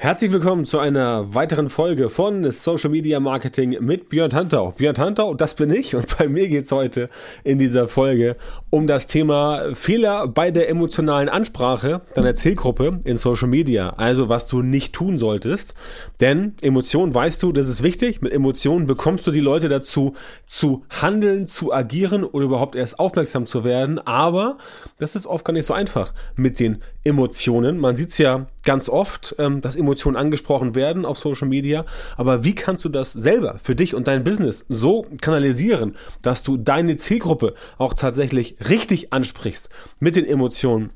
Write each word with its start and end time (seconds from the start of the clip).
Herzlich 0.00 0.30
willkommen 0.30 0.64
zu 0.64 0.78
einer 0.78 1.34
weiteren 1.34 1.70
Folge 1.70 2.08
von 2.08 2.48
Social 2.52 2.88
Media 2.88 3.18
Marketing 3.18 3.78
mit 3.80 4.10
Björn 4.10 4.30
Tantau. 4.30 4.70
Björn 4.70 4.94
Tantau, 4.94 5.34
das 5.34 5.56
bin 5.56 5.72
ich 5.72 5.96
und 5.96 6.16
bei 6.16 6.28
mir 6.28 6.46
geht's 6.46 6.70
heute 6.70 7.08
in 7.42 7.58
dieser 7.58 7.88
Folge 7.88 8.36
um 8.70 8.86
das 8.86 9.08
Thema 9.08 9.74
Fehler 9.74 10.28
bei 10.28 10.52
der 10.52 10.68
emotionalen 10.68 11.28
Ansprache 11.28 12.02
deiner 12.14 12.36
Zielgruppe 12.36 13.00
in 13.06 13.18
Social 13.18 13.48
Media. 13.48 13.90
Also 13.96 14.28
was 14.28 14.46
du 14.46 14.62
nicht 14.62 14.92
tun 14.92 15.18
solltest. 15.18 15.74
Denn 16.20 16.54
Emotionen, 16.60 17.12
weißt 17.12 17.42
du, 17.42 17.50
das 17.50 17.66
ist 17.66 17.82
wichtig. 17.82 18.22
Mit 18.22 18.32
Emotionen 18.32 18.86
bekommst 18.86 19.26
du 19.26 19.32
die 19.32 19.40
Leute 19.40 19.68
dazu 19.68 20.14
zu 20.44 20.84
handeln, 20.90 21.48
zu 21.48 21.72
agieren 21.72 22.22
oder 22.22 22.44
überhaupt 22.44 22.76
erst 22.76 23.00
aufmerksam 23.00 23.46
zu 23.46 23.64
werden. 23.64 23.98
Aber 23.98 24.58
das 24.98 25.16
ist 25.16 25.26
oft 25.26 25.44
gar 25.44 25.54
nicht 25.54 25.66
so 25.66 25.74
einfach 25.74 26.14
mit 26.36 26.60
den 26.60 26.84
Emotionen. 27.02 27.78
Man 27.78 27.96
sieht's 27.96 28.18
ja 28.18 28.46
ganz 28.68 28.90
oft, 28.90 29.34
ähm, 29.38 29.62
dass 29.62 29.76
Emotionen 29.76 30.18
angesprochen 30.18 30.74
werden 30.74 31.06
auf 31.06 31.18
Social 31.18 31.48
Media. 31.48 31.80
Aber 32.18 32.44
wie 32.44 32.54
kannst 32.54 32.84
du 32.84 32.90
das 32.90 33.14
selber 33.14 33.58
für 33.62 33.74
dich 33.74 33.94
und 33.94 34.06
dein 34.08 34.24
Business 34.24 34.66
so 34.68 35.06
kanalisieren, 35.22 35.96
dass 36.20 36.42
du 36.42 36.58
deine 36.58 36.96
Zielgruppe 36.96 37.54
auch 37.78 37.94
tatsächlich 37.94 38.56
richtig 38.68 39.10
ansprichst 39.10 39.70
mit 40.00 40.16
den 40.16 40.26
Emotionen? 40.26 40.92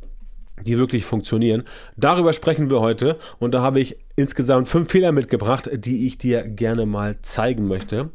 die 0.60 0.78
wirklich 0.78 1.04
funktionieren. 1.04 1.64
Darüber 1.96 2.32
sprechen 2.32 2.70
wir 2.70 2.78
heute 2.78 3.18
und 3.40 3.52
da 3.52 3.62
habe 3.62 3.80
ich 3.80 3.96
insgesamt 4.14 4.68
fünf 4.68 4.92
Fehler 4.92 5.10
mitgebracht, 5.10 5.68
die 5.72 6.06
ich 6.06 6.18
dir 6.18 6.42
gerne 6.46 6.86
mal 6.86 7.16
zeigen 7.22 7.66
möchte. 7.66 8.10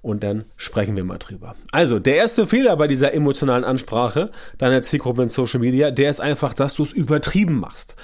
Und 0.00 0.22
dann 0.22 0.46
sprechen 0.56 0.96
wir 0.96 1.04
mal 1.04 1.18
drüber. 1.18 1.56
Also, 1.72 1.98
der 1.98 2.16
erste 2.16 2.46
Fehler 2.46 2.76
bei 2.76 2.86
dieser 2.86 3.12
emotionalen 3.12 3.64
Ansprache 3.64 4.30
deiner 4.56 4.80
Zielgruppe 4.80 5.24
in 5.24 5.28
Social 5.28 5.60
Media, 5.60 5.90
der 5.90 6.08
ist 6.08 6.20
einfach, 6.20 6.54
dass 6.54 6.74
du 6.74 6.84
es 6.84 6.92
übertrieben 6.92 7.58
machst. 7.58 7.96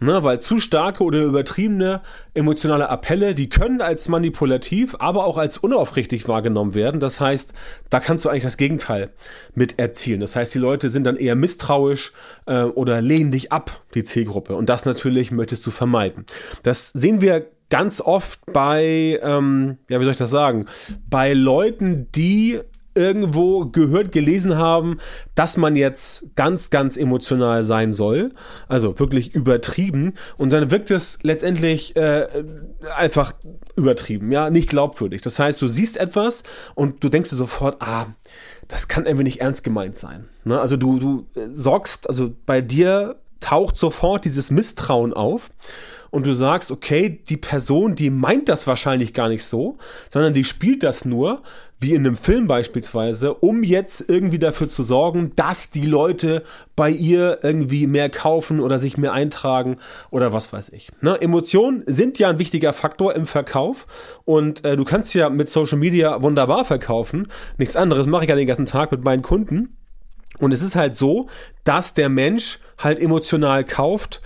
Ne, 0.00 0.24
weil 0.24 0.40
zu 0.40 0.58
starke 0.58 1.04
oder 1.04 1.22
übertriebene 1.22 2.00
emotionale 2.34 2.90
Appelle, 2.90 3.34
die 3.34 3.48
können 3.48 3.80
als 3.80 4.08
manipulativ, 4.08 4.96
aber 4.98 5.24
auch 5.24 5.38
als 5.38 5.56
unaufrichtig 5.56 6.26
wahrgenommen 6.26 6.74
werden. 6.74 6.98
Das 6.98 7.20
heißt, 7.20 7.54
da 7.90 8.00
kannst 8.00 8.24
du 8.24 8.28
eigentlich 8.28 8.42
das 8.42 8.56
Gegenteil 8.56 9.10
mit 9.54 9.78
erzielen. 9.78 10.18
Das 10.18 10.34
heißt, 10.34 10.52
die 10.52 10.58
Leute 10.58 10.90
sind 10.90 11.04
dann 11.04 11.16
eher 11.16 11.36
misstrauisch 11.36 12.12
äh, 12.46 12.62
oder 12.62 13.00
lehnen 13.02 13.30
dich 13.30 13.52
ab, 13.52 13.82
die 13.94 14.02
Zielgruppe. 14.02 14.56
Und 14.56 14.68
das 14.68 14.84
natürlich 14.84 15.30
möchtest 15.30 15.64
du 15.64 15.70
vermeiden. 15.70 16.26
Das 16.64 16.90
sehen 16.90 17.20
wir 17.20 17.46
ganz 17.70 18.00
oft 18.00 18.40
bei, 18.52 19.20
ähm, 19.22 19.78
ja, 19.88 20.00
wie 20.00 20.04
soll 20.04 20.12
ich 20.12 20.18
das 20.18 20.30
sagen, 20.30 20.66
bei 21.08 21.32
Leuten, 21.32 22.08
die 22.12 22.60
irgendwo 22.94 23.66
gehört, 23.66 24.12
gelesen 24.12 24.56
haben, 24.56 24.98
dass 25.34 25.56
man 25.56 25.76
jetzt 25.76 26.34
ganz, 26.36 26.70
ganz 26.70 26.96
emotional 26.96 27.62
sein 27.62 27.92
soll. 27.92 28.32
Also 28.68 28.98
wirklich 28.98 29.34
übertrieben. 29.34 30.14
Und 30.36 30.52
dann 30.52 30.70
wirkt 30.70 30.90
es 30.90 31.18
letztendlich 31.22 31.96
äh, 31.96 32.28
einfach 32.96 33.34
übertrieben, 33.76 34.30
ja, 34.32 34.50
nicht 34.50 34.68
glaubwürdig. 34.68 35.22
Das 35.22 35.38
heißt, 35.38 35.60
du 35.60 35.68
siehst 35.68 35.96
etwas 35.96 36.42
und 36.74 37.02
du 37.02 37.08
denkst 37.08 37.30
dir 37.30 37.36
sofort, 37.36 37.76
ah, 37.80 38.06
das 38.68 38.88
kann 38.88 39.06
irgendwie 39.06 39.24
nicht 39.24 39.40
ernst 39.40 39.64
gemeint 39.64 39.96
sein. 39.96 40.28
Ne? 40.44 40.60
Also 40.60 40.76
du, 40.76 40.98
du 40.98 41.26
sorgst, 41.54 42.08
also 42.08 42.32
bei 42.46 42.60
dir 42.60 43.16
taucht 43.40 43.76
sofort 43.76 44.24
dieses 44.24 44.50
Misstrauen 44.50 45.12
auf 45.12 45.50
und 46.10 46.24
du 46.26 46.32
sagst, 46.32 46.70
okay, 46.70 47.10
die 47.28 47.36
Person, 47.36 47.94
die 47.94 48.08
meint 48.08 48.48
das 48.48 48.66
wahrscheinlich 48.66 49.14
gar 49.14 49.28
nicht 49.28 49.44
so, 49.44 49.76
sondern 50.10 50.32
die 50.32 50.44
spielt 50.44 50.82
das 50.82 51.04
nur, 51.04 51.42
wie 51.78 51.94
in 51.94 52.06
einem 52.06 52.16
Film 52.16 52.46
beispielsweise, 52.46 53.34
um 53.34 53.62
jetzt 53.62 54.08
irgendwie 54.08 54.38
dafür 54.38 54.68
zu 54.68 54.82
sorgen, 54.82 55.32
dass 55.36 55.70
die 55.70 55.86
Leute 55.86 56.42
bei 56.76 56.90
ihr 56.90 57.40
irgendwie 57.42 57.86
mehr 57.86 58.08
kaufen 58.08 58.60
oder 58.60 58.78
sich 58.78 58.96
mehr 58.96 59.12
eintragen 59.12 59.78
oder 60.10 60.32
was 60.32 60.52
weiß 60.52 60.70
ich. 60.70 60.90
Ne? 61.00 61.20
Emotionen 61.20 61.82
sind 61.86 62.18
ja 62.18 62.30
ein 62.30 62.38
wichtiger 62.38 62.72
Faktor 62.72 63.14
im 63.14 63.26
Verkauf 63.26 63.86
und 64.24 64.64
äh, 64.64 64.76
du 64.76 64.84
kannst 64.84 65.14
ja 65.14 65.28
mit 65.28 65.48
Social 65.48 65.78
Media 65.78 66.22
wunderbar 66.22 66.64
verkaufen. 66.64 67.28
Nichts 67.58 67.76
anderes 67.76 68.06
mache 68.06 68.24
ich 68.24 68.30
ja 68.30 68.36
den 68.36 68.46
ganzen 68.46 68.66
Tag 68.66 68.90
mit 68.92 69.04
meinen 69.04 69.22
Kunden. 69.22 69.76
Und 70.38 70.52
es 70.52 70.62
ist 70.62 70.74
halt 70.74 70.96
so, 70.96 71.28
dass 71.62 71.94
der 71.94 72.08
Mensch 72.08 72.58
halt 72.78 72.98
emotional 72.98 73.64
kauft, 73.64 74.20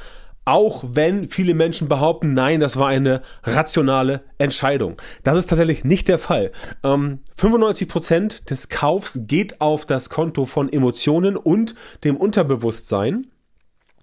auch 0.49 0.83
wenn 0.83 1.29
viele 1.29 1.53
Menschen 1.53 1.89
behaupten, 1.89 2.33
nein, 2.33 2.59
das 2.61 2.79
war 2.79 2.89
eine 2.89 3.21
rationale 3.45 4.23
Entscheidung. 4.39 4.97
Das 5.23 5.37
ist 5.37 5.51
tatsächlich 5.51 5.85
nicht 5.85 6.09
der 6.09 6.19
Fall. 6.19 6.53
Ähm, 6.83 7.21
95% 7.39 8.47
des 8.47 8.71
Kaufs 8.71 9.21
geht 9.27 9.61
auf 9.61 9.85
das 9.85 10.09
Konto 10.09 10.47
von 10.47 10.73
Emotionen 10.73 11.37
und 11.37 11.75
dem 12.03 12.17
Unterbewusstsein. 12.17 13.27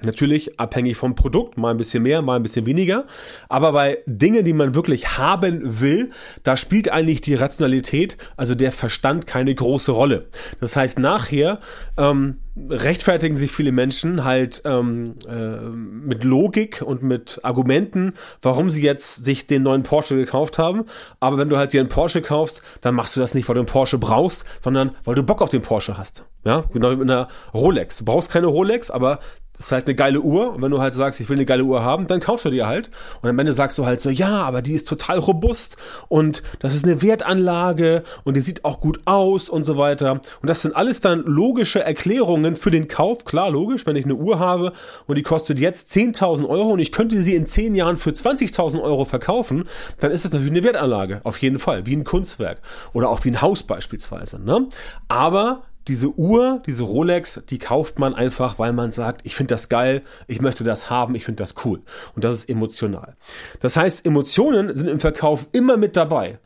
Natürlich 0.02 0.60
abhängig 0.60 0.98
vom 0.98 1.16
Produkt, 1.16 1.58
mal 1.58 1.72
ein 1.72 1.78
bisschen 1.78 2.04
mehr, 2.04 2.22
mal 2.22 2.36
ein 2.36 2.44
bisschen 2.44 2.66
weniger. 2.66 3.06
Aber 3.48 3.72
bei 3.72 4.00
Dingen, 4.06 4.44
die 4.44 4.52
man 4.52 4.76
wirklich 4.76 5.18
haben 5.18 5.80
will, 5.82 6.12
da 6.44 6.58
spielt 6.58 6.90
eigentlich 6.90 7.22
die 7.22 7.36
Rationalität, 7.36 8.18
also 8.36 8.56
der 8.56 8.74
Verstand, 8.74 9.26
keine 9.26 9.56
große 9.56 9.94
Rolle. 9.94 10.28
Das 10.60 10.76
heißt, 10.76 11.00
nachher 11.00 11.60
ähm, 11.98 12.40
rechtfertigen 12.70 13.38
sich 13.38 13.52
viele 13.52 13.72
Menschen 13.72 14.24
halt 14.26 14.62
ähm, 14.66 15.16
äh, 15.30 15.60
mit 15.60 16.24
Logik 16.26 16.82
und 16.86 17.02
mit 17.02 17.40
Argumenten, 17.44 18.14
warum 18.42 18.70
sie 18.70 18.82
jetzt 18.82 19.24
sich 19.24 19.48
den 19.48 19.64
neuen 19.64 19.84
Porsche 19.84 20.16
gekauft 20.16 20.58
haben. 20.58 20.84
Aber 21.20 21.38
wenn 21.38 21.50
du 21.50 21.58
halt 21.58 21.74
dir 21.74 21.80
einen 21.80 21.90
Porsche 21.90 22.22
kaufst, 22.22 22.62
dann 22.82 22.96
machst 22.96 23.16
du 23.16 23.22
das 23.22 23.34
nicht, 23.34 23.48
weil 23.48 23.56
du 23.56 23.62
einen 23.62 23.70
Porsche 23.70 23.98
brauchst, 23.98 24.46
sondern 24.62 24.92
weil 25.04 25.16
du 25.16 25.24
Bock 25.24 25.42
auf 25.42 25.50
den 25.50 25.62
Porsche 25.62 25.98
hast. 25.98 26.26
Ja, 26.44 26.66
genau 26.72 26.92
wie 26.92 26.98
mit 26.98 27.10
einer 27.10 27.28
Rolex. 27.54 27.98
Du 27.98 28.06
brauchst 28.06 28.30
keine 28.30 28.48
Rolex, 28.48 28.92
aber 28.92 29.20
ist 29.60 29.72
halt 29.72 29.88
eine 29.88 29.96
geile 29.96 30.22
Uhr. 30.22 30.54
Und 30.54 30.62
wenn 30.62 30.72
du 30.72 30.82
halt 30.82 30.94
sagst, 30.94 31.20
ich 31.20 31.30
will 31.30 31.38
eine 31.38 31.46
geile 31.46 31.64
Uhr 31.64 31.84
haben, 31.84 32.08
dann 32.08 32.20
kaufst 32.20 32.46
du 32.46 32.50
dir 32.50 32.68
halt. 32.68 32.90
Und 33.22 33.30
am 33.30 33.40
Ende 33.40 33.54
sagst 33.54 33.78
du 33.78 33.86
halt 33.86 34.02
so, 34.02 34.10
ja, 34.10 34.44
aber 34.44 34.62
die 34.62 34.74
ist 34.74 34.88
total 34.88 35.20
robust 35.20 35.78
und 36.08 36.44
das 36.60 36.76
ist 36.76 36.86
eine 36.86 37.02
Wertanlage 37.02 38.04
und 38.24 38.36
die 38.36 38.42
sieht 38.42 38.66
auch 38.66 38.80
gut 38.80 39.00
aus 39.06 39.50
und 39.50 39.64
so 39.64 39.78
weiter. 39.78 40.22
Und 40.42 40.50
das 40.50 40.62
sind 40.62 40.76
alles 40.76 41.02
dann 41.02 41.24
logische 41.24 41.84
Erklärungen, 41.84 42.56
für 42.56 42.72
den 42.72 42.88
Kauf. 42.88 43.26
Klar, 43.26 43.52
logisch, 43.52 43.86
wenn 43.86 43.96
ich 43.96 44.06
eine 44.06 44.16
Uhr 44.16 44.40
habe 44.40 44.74
und 45.08 45.16
die 45.16 45.24
kostet 45.24 45.60
jetzt 45.60 45.90
10.000 45.92 46.48
Euro 46.48 46.72
und 46.72 46.80
ich 46.80 46.92
könnte 46.92 47.22
sie 47.22 47.36
in 47.36 47.46
10 47.46 47.76
Jahren 47.76 47.98
für 47.98 48.12
20.000 48.12 48.82
Euro 48.82 49.06
verkaufen, 49.06 49.66
dann 50.00 50.12
ist 50.12 50.26
das 50.26 50.34
natürlich 50.34 50.52
eine 50.52 50.64
Wertanlage. 50.64 51.22
Auf 51.24 51.38
jeden 51.40 51.60
Fall. 51.60 51.86
Wie 51.86 51.96
ein 51.96 52.04
Kunstwerk. 52.04 52.62
Oder 52.94 53.10
auch 53.10 53.24
wie 53.24 53.30
ein 53.30 53.42
Haus 53.42 53.64
beispielsweise. 53.64 54.40
Ne? 54.42 54.68
Aber 55.08 55.64
diese 55.88 56.10
Uhr, 56.18 56.62
diese 56.66 56.84
Rolex, 56.84 57.42
die 57.50 57.60
kauft 57.60 58.00
man 58.00 58.14
einfach, 58.14 58.60
weil 58.60 58.74
man 58.74 58.92
sagt, 58.92 59.22
ich 59.24 59.36
finde 59.36 59.54
das 59.54 59.70
geil, 59.70 60.02
ich 60.28 60.42
möchte 60.42 60.64
das 60.64 60.90
haben, 60.90 61.16
ich 61.16 61.26
finde 61.26 61.44
das 61.44 61.56
cool. 61.64 61.82
Und 62.16 62.24
das 62.24 62.34
ist 62.34 62.50
emotional. 62.50 63.16
Das 63.60 63.78
heißt, 63.78 64.06
Emotionen 64.06 64.76
sind 64.76 64.88
im 64.88 65.00
Verkauf 65.00 65.48
immer 65.52 65.78
mit 65.78 65.96
dabei 65.96 66.40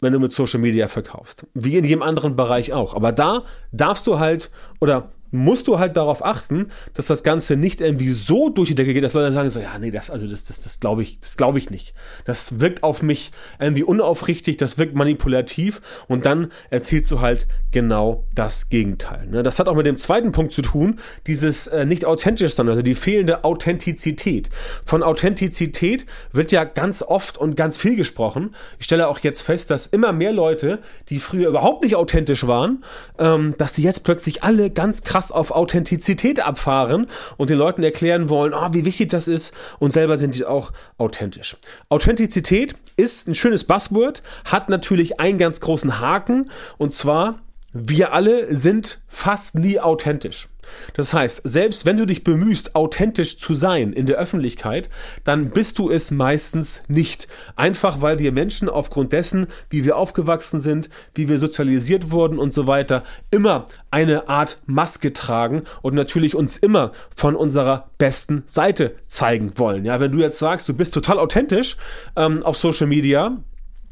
wenn 0.00 0.12
du 0.12 0.20
mit 0.20 0.32
Social 0.32 0.60
Media 0.60 0.88
verkaufst. 0.88 1.46
Wie 1.54 1.76
in 1.76 1.84
jedem 1.84 2.02
anderen 2.02 2.36
Bereich 2.36 2.72
auch. 2.72 2.94
Aber 2.94 3.12
da 3.12 3.44
darfst 3.72 4.06
du 4.06 4.18
halt, 4.18 4.50
oder 4.80 5.10
musst 5.30 5.68
du 5.68 5.78
halt 5.78 5.96
darauf 5.96 6.24
achten, 6.24 6.68
dass 6.94 7.06
das 7.06 7.22
Ganze 7.22 7.56
nicht 7.56 7.80
irgendwie 7.80 8.08
so 8.08 8.48
durch 8.48 8.68
die 8.68 8.74
Decke 8.74 8.94
geht, 8.94 9.04
dass 9.04 9.14
Leute 9.14 9.32
sagen 9.32 9.48
so, 9.48 9.60
ja, 9.60 9.78
nee, 9.78 9.90
das, 9.90 10.10
also 10.10 10.26
das, 10.26 10.44
das, 10.44 10.60
das 10.60 10.80
glaube 10.80 11.02
ich, 11.02 11.20
das 11.20 11.36
glaube 11.36 11.58
ich 11.58 11.70
nicht. 11.70 11.94
Das 12.24 12.60
wirkt 12.60 12.82
auf 12.82 13.02
mich 13.02 13.30
irgendwie 13.58 13.82
unaufrichtig, 13.82 14.56
das 14.56 14.78
wirkt 14.78 14.94
manipulativ 14.94 15.80
und 16.06 16.26
dann 16.26 16.50
erzielst 16.70 17.10
du 17.10 17.20
halt 17.20 17.46
genau 17.70 18.24
das 18.34 18.68
Gegenteil. 18.68 19.26
Ne? 19.26 19.42
Das 19.42 19.58
hat 19.58 19.68
auch 19.68 19.74
mit 19.74 19.86
dem 19.86 19.98
zweiten 19.98 20.32
Punkt 20.32 20.52
zu 20.52 20.62
tun, 20.62 20.98
dieses 21.26 21.66
äh, 21.66 21.84
nicht 21.84 22.04
authentisch 22.04 22.54
sein, 22.54 22.68
also 22.68 22.82
die 22.82 22.94
fehlende 22.94 23.44
Authentizität. 23.44 24.50
Von 24.84 25.02
Authentizität 25.02 26.06
wird 26.32 26.52
ja 26.52 26.64
ganz 26.64 27.02
oft 27.02 27.38
und 27.38 27.56
ganz 27.56 27.76
viel 27.76 27.96
gesprochen. 27.96 28.54
Ich 28.78 28.86
stelle 28.86 29.08
auch 29.08 29.18
jetzt 29.20 29.42
fest, 29.42 29.70
dass 29.70 29.86
immer 29.86 30.12
mehr 30.12 30.32
Leute, 30.32 30.78
die 31.08 31.18
früher 31.18 31.48
überhaupt 31.48 31.82
nicht 31.84 31.96
authentisch 31.96 32.46
waren, 32.46 32.84
ähm, 33.18 33.54
dass 33.58 33.74
die 33.74 33.82
jetzt 33.82 34.04
plötzlich 34.04 34.42
alle 34.42 34.70
ganz 34.70 35.02
krass 35.02 35.17
krass 35.18 35.32
auf 35.32 35.50
Authentizität 35.50 36.38
abfahren 36.38 37.08
und 37.38 37.50
den 37.50 37.58
Leuten 37.58 37.82
erklären 37.82 38.28
wollen, 38.28 38.54
oh, 38.54 38.68
wie 38.70 38.84
wichtig 38.84 39.08
das 39.08 39.26
ist 39.26 39.52
und 39.80 39.92
selber 39.92 40.16
sind 40.16 40.36
die 40.36 40.44
auch 40.44 40.72
authentisch. 40.96 41.56
Authentizität 41.88 42.76
ist 42.96 43.26
ein 43.26 43.34
schönes 43.34 43.64
Buzzword, 43.64 44.22
hat 44.44 44.68
natürlich 44.68 45.18
einen 45.18 45.38
ganz 45.38 45.58
großen 45.58 45.98
Haken 45.98 46.50
und 46.76 46.94
zwar 46.94 47.40
wir 47.84 48.12
alle 48.12 48.54
sind 48.54 49.00
fast 49.06 49.54
nie 49.54 49.80
authentisch. 49.80 50.48
Das 50.94 51.14
heißt, 51.14 51.42
selbst 51.44 51.86
wenn 51.86 51.96
du 51.96 52.06
dich 52.06 52.24
bemühst, 52.24 52.74
authentisch 52.74 53.38
zu 53.38 53.54
sein 53.54 53.92
in 53.92 54.06
der 54.06 54.16
Öffentlichkeit, 54.16 54.88
dann 55.24 55.50
bist 55.50 55.78
du 55.78 55.90
es 55.90 56.10
meistens 56.10 56.82
nicht. 56.88 57.28
Einfach 57.56 58.00
weil 58.02 58.18
wir 58.18 58.32
Menschen 58.32 58.68
aufgrund 58.68 59.12
dessen, 59.12 59.46
wie 59.70 59.84
wir 59.84 59.96
aufgewachsen 59.96 60.60
sind, 60.60 60.90
wie 61.14 61.28
wir 61.28 61.38
sozialisiert 61.38 62.10
wurden 62.10 62.38
und 62.38 62.52
so 62.52 62.66
weiter, 62.66 63.02
immer 63.30 63.66
eine 63.90 64.28
Art 64.28 64.60
Maske 64.66 65.12
tragen 65.12 65.62
und 65.82 65.94
natürlich 65.94 66.34
uns 66.34 66.56
immer 66.56 66.92
von 67.14 67.36
unserer 67.36 67.90
besten 67.98 68.42
Seite 68.46 68.94
zeigen 69.06 69.52
wollen. 69.56 69.84
Ja, 69.84 70.00
wenn 70.00 70.12
du 70.12 70.18
jetzt 70.18 70.38
sagst, 70.38 70.68
du 70.68 70.74
bist 70.74 70.94
total 70.94 71.18
authentisch 71.18 71.76
ähm, 72.16 72.42
auf 72.42 72.56
Social 72.56 72.86
Media, 72.86 73.38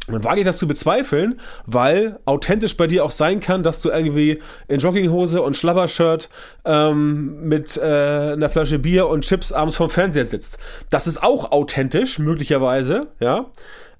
dann 0.07 0.25
wage 0.25 0.41
ich 0.41 0.47
das 0.47 0.59
zu 0.59 0.69
bezweifeln, 0.69 1.41
weil 1.67 2.19
authentisch 2.25 2.77
bei 2.77 2.87
dir 2.87 3.05
auch 3.05 3.11
sein 3.11 3.41
kann, 3.41 3.63
dass 3.63 3.83
du 3.83 3.91
irgendwie 3.91 4.41
in 4.69 4.79
Jogginghose 4.79 5.43
und 5.43 5.57
Schlabbershirt 5.57 6.29
ähm, 6.65 7.49
mit 7.49 7.77
äh, 7.77 7.81
einer 7.81 8.51
Flasche 8.51 8.79
Bier 8.79 9.09
und 9.09 9.23
Chips 9.23 9.53
abends 9.53 9.77
vom 9.77 9.91
Fernseher 9.91 10.27
sitzt. 10.27 10.59
Das 10.91 11.07
ist 11.07 11.23
auch 11.23 11.51
authentisch, 11.51 12.19
möglicherweise, 12.19 13.09
ja. 13.21 13.47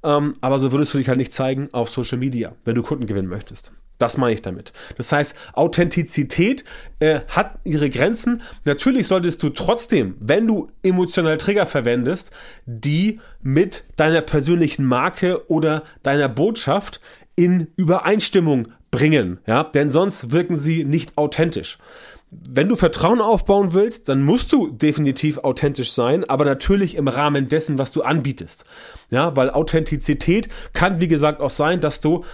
Ähm, 0.05 0.37
aber 0.41 0.59
so 0.59 0.71
würdest 0.71 0.95
du 0.95 0.99
dich 0.99 1.09
halt 1.09 1.19
nicht 1.19 1.33
zeigen 1.33 1.69
auf 1.73 1.91
Social 1.91 2.19
Media, 2.19 2.53
wenn 2.65 2.77
du 2.77 2.83
Kunden 2.83 3.07
gewinnen 3.07 3.29
möchtest. 3.29 3.73
Das 3.99 4.19
meine 4.19 4.35
ich 4.35 4.43
damit. 4.43 4.73
Das 4.97 5.11
heißt, 5.11 5.35
Authentizität 5.55 6.65
äh, 7.01 7.21
hat 7.29 7.59
ihre 7.65 7.89
Grenzen. 7.89 8.43
Natürlich 8.65 9.07
solltest 9.07 9.43
du 9.43 9.51
trotzdem, 9.51 10.17
wenn 10.21 10.47
du 10.47 10.71
emotionale 10.83 11.39
Trigger 11.39 11.67
verwendest, 11.67 12.31
die 12.67 13.21
mit 13.43 13.85
deiner 13.97 14.21
persönlichen 14.21 14.85
Marke 14.85 15.49
oder 15.51 15.83
deiner 16.03 16.29
Botschaft 16.29 17.01
in 17.37 17.69
Übereinstimmung 17.77 18.69
bringen, 18.91 19.39
ja, 19.47 19.65
denn 19.65 19.91
sonst 19.91 20.31
wirken 20.31 20.59
sie 20.59 20.85
nicht 20.85 21.17
authentisch. 21.19 21.79
Wenn 22.31 22.69
du 22.69 22.77
Vertrauen 22.77 23.21
aufbauen 23.21 23.73
willst, 23.73 24.09
dann 24.09 24.25
musst 24.25 24.53
du 24.53 24.69
definitiv 24.69 25.39
authentisch 25.39 25.93
sein, 25.93 26.25
aber 26.29 26.45
natürlich 26.45 26.97
im 26.97 27.07
Rahmen 27.07 27.49
dessen, 27.49 27.79
was 27.79 27.93
du 27.93 28.03
anbietest. 28.03 28.65
Ja, 29.11 29.37
weil 29.37 29.51
Authentizität 29.51 30.49
kann, 30.73 30.99
wie 31.01 31.09
gesagt, 31.09 31.41
auch 31.41 31.51
sein, 31.51 31.81
dass 31.81 32.01
du 32.01 32.25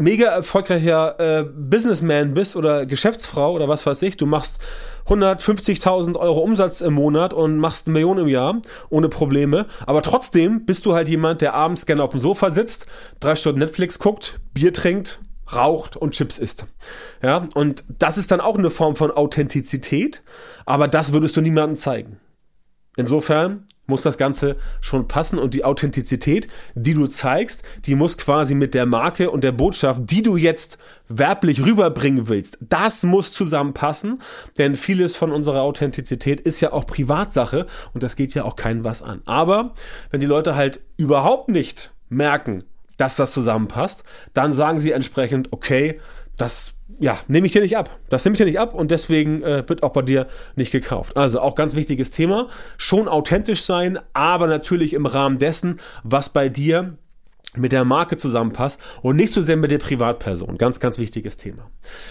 mega 0.00 0.26
erfolgreicher 0.28 1.20
äh, 1.20 1.44
Businessman 1.44 2.34
bist 2.34 2.56
oder 2.56 2.86
Geschäftsfrau 2.86 3.52
oder 3.52 3.68
was 3.68 3.86
weiß 3.86 4.02
ich, 4.02 4.16
du 4.16 4.26
machst 4.26 4.60
150.000 5.06 6.16
Euro 6.16 6.40
Umsatz 6.40 6.80
im 6.80 6.94
Monat 6.94 7.32
und 7.32 7.58
machst 7.58 7.86
eine 7.86 7.94
Million 7.94 8.18
im 8.18 8.28
Jahr 8.28 8.60
ohne 8.88 9.08
Probleme, 9.08 9.66
aber 9.86 10.02
trotzdem 10.02 10.64
bist 10.64 10.86
du 10.86 10.94
halt 10.94 11.08
jemand, 11.08 11.42
der 11.42 11.54
abends 11.54 11.86
gerne 11.86 12.02
auf 12.02 12.12
dem 12.12 12.20
Sofa 12.20 12.50
sitzt, 12.50 12.86
drei 13.20 13.34
Stunden 13.34 13.60
Netflix 13.60 13.98
guckt, 13.98 14.40
Bier 14.54 14.72
trinkt, 14.72 15.20
raucht 15.54 15.96
und 15.96 16.14
Chips 16.14 16.38
isst. 16.38 16.66
Ja, 17.22 17.48
und 17.54 17.84
das 17.98 18.18
ist 18.18 18.30
dann 18.30 18.40
auch 18.40 18.56
eine 18.56 18.70
Form 18.70 18.96
von 18.96 19.10
Authentizität, 19.10 20.22
aber 20.64 20.88
das 20.88 21.12
würdest 21.12 21.36
du 21.36 21.40
niemandem 21.40 21.76
zeigen. 21.76 22.20
Insofern 23.00 23.64
muss 23.86 24.02
das 24.02 24.16
Ganze 24.16 24.56
schon 24.80 25.08
passen 25.08 25.38
und 25.38 25.52
die 25.52 25.64
Authentizität, 25.64 26.48
die 26.74 26.94
du 26.94 27.06
zeigst, 27.06 27.62
die 27.84 27.94
muss 27.94 28.16
quasi 28.16 28.54
mit 28.54 28.72
der 28.72 28.86
Marke 28.86 29.30
und 29.30 29.44
der 29.44 29.52
Botschaft, 29.52 30.02
die 30.04 30.22
du 30.22 30.36
jetzt 30.36 30.78
werblich 31.08 31.64
rüberbringen 31.64 32.28
willst, 32.28 32.58
das 32.60 33.02
muss 33.02 33.32
zusammenpassen, 33.32 34.20
denn 34.58 34.76
vieles 34.76 35.16
von 35.16 35.32
unserer 35.32 35.62
Authentizität 35.62 36.40
ist 36.40 36.60
ja 36.60 36.72
auch 36.72 36.86
Privatsache 36.86 37.66
und 37.92 38.02
das 38.02 38.16
geht 38.16 38.32
ja 38.34 38.44
auch 38.44 38.56
keinen 38.56 38.84
was 38.84 39.02
an. 39.02 39.22
Aber 39.26 39.74
wenn 40.10 40.20
die 40.20 40.26
Leute 40.26 40.54
halt 40.54 40.80
überhaupt 40.96 41.48
nicht 41.48 41.92
merken, 42.08 42.64
dass 42.96 43.16
das 43.16 43.32
zusammenpasst, 43.32 44.04
dann 44.34 44.52
sagen 44.52 44.78
sie 44.78 44.92
entsprechend, 44.92 45.52
okay, 45.52 46.00
das 46.36 46.74
ja, 46.98 47.18
nehme 47.28 47.46
ich 47.46 47.52
dir 47.52 47.62
nicht 47.62 47.76
ab. 47.76 47.98
Das 48.08 48.24
nehme 48.24 48.34
ich 48.34 48.38
dir 48.38 48.46
nicht 48.46 48.58
ab 48.58 48.74
und 48.74 48.90
deswegen 48.90 49.42
äh, 49.42 49.68
wird 49.68 49.82
auch 49.82 49.92
bei 49.92 50.02
dir 50.02 50.26
nicht 50.56 50.72
gekauft. 50.72 51.16
Also 51.16 51.40
auch 51.40 51.54
ganz 51.54 51.76
wichtiges 51.76 52.10
Thema. 52.10 52.48
Schon 52.76 53.08
authentisch 53.08 53.64
sein, 53.64 53.98
aber 54.12 54.46
natürlich 54.46 54.92
im 54.92 55.06
Rahmen 55.06 55.38
dessen, 55.38 55.80
was 56.02 56.28
bei 56.30 56.48
dir 56.48 56.96
mit 57.56 57.72
der 57.72 57.84
Marke 57.84 58.16
zusammenpasst 58.16 58.80
und 59.02 59.16
nicht 59.16 59.32
so 59.32 59.42
sehr 59.42 59.56
mit 59.56 59.72
der 59.72 59.78
Privatperson. 59.78 60.56
Ganz, 60.56 60.78
ganz 60.78 60.98
wichtiges 60.98 61.36
Thema. 61.36 61.68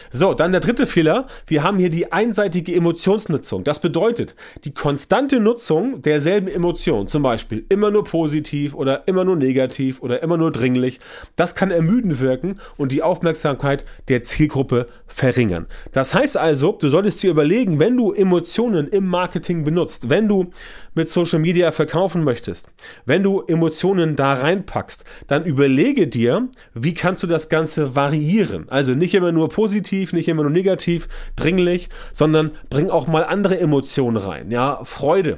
So, 0.10 0.34
dann 0.34 0.52
der 0.52 0.60
dritte 0.60 0.86
Fehler. 0.86 1.28
Wir 1.48 1.64
haben 1.64 1.80
hier 1.80 1.90
die 1.90 2.12
einseitige 2.12 2.76
Emotionsnutzung. 2.76 3.64
Das 3.64 3.80
bedeutet, 3.80 4.36
die 4.66 4.74
konstante 4.74 5.40
Nutzung 5.40 6.02
derselben 6.02 6.50
Emotion, 6.50 7.08
zum 7.08 7.24
Beispiel 7.24 7.66
immer 7.70 7.90
nur 7.90 8.04
positiv 8.04 8.74
oder 8.74 9.08
immer 9.08 9.24
nur 9.24 9.38
negativ 9.38 10.02
oder 10.02 10.22
immer 10.24 10.36
nur 10.36 10.52
dringlich, 10.52 11.00
das 11.38 11.56
kann 11.56 11.72
ermüdend 11.72 12.20
wirken 12.20 12.60
und 12.76 12.92
die 12.92 13.02
Aufmerksamkeit 13.02 13.86
der 14.10 14.22
Zielgruppe 14.24 14.88
verringern. 15.08 15.68
Das 15.94 16.14
heißt 16.14 16.36
also, 16.36 16.74
du 16.74 16.90
solltest 16.90 17.24
dir 17.24 17.32
überlegen, 17.32 17.80
wenn 17.80 17.96
du 17.96 18.12
Emotionen 18.12 18.90
im 18.90 19.08
Marketing 19.08 19.64
benutzt, 19.64 20.10
wenn 20.10 20.28
du 20.28 20.50
mit 20.96 21.08
Social 21.08 21.40
Media 21.40 21.72
verkaufen 21.72 22.26
möchtest, 22.26 22.68
wenn 23.06 23.24
du 23.24 23.42
Emotionen 23.48 24.18
da 24.18 24.34
reinpackst, 24.34 25.06
dann 25.30 25.46
überlege 25.46 26.08
dir, 26.08 26.50
wie 26.74 26.94
kannst 26.94 27.24
du 27.24 27.28
das 27.28 27.50
Ganze 27.50 27.96
variieren. 27.96 28.68
Also 28.70 28.96
nicht 28.96 29.14
immer 29.14 29.32
nur 29.32 29.50
positiv, 29.50 30.12
nicht 30.12 30.28
immer 30.28 30.42
nur 30.42 30.52
negativ, 30.52 31.08
dringlich, 31.36 31.90
sondern 32.12 32.52
bring 32.70 32.90
auch 32.90 33.08
mal 33.08 33.24
andere 33.24 33.60
Emotionen 33.60 34.18
rein. 34.18 34.52
Ja, 34.52 34.82
Freude. 34.84 35.38